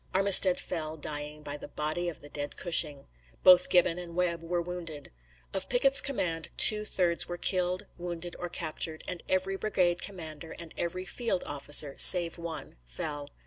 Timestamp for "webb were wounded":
4.15-5.11